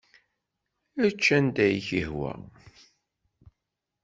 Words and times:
Ečč 1.07 1.23
anda 1.37 1.61
ay 1.65 1.75
ak-yehwa. 1.79 2.31